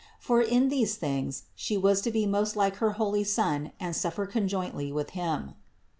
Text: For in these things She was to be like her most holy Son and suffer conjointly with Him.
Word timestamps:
For 0.17 0.41
in 0.41 0.69
these 0.69 0.95
things 0.95 1.43
She 1.53 1.77
was 1.77 2.01
to 2.01 2.09
be 2.11 2.21
like 2.25 2.77
her 2.77 2.87
most 2.87 2.97
holy 2.97 3.23
Son 3.23 3.71
and 3.79 3.95
suffer 3.95 4.25
conjointly 4.25 4.91
with 4.91 5.11
Him. 5.11 5.53